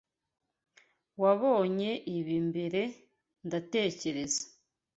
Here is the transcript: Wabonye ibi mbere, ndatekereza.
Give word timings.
Wabonye 1.21 1.91
ibi 2.17 2.35
mbere, 2.49 2.81
ndatekereza. 3.45 4.43